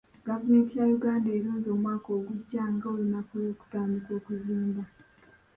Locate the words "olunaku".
2.93-3.33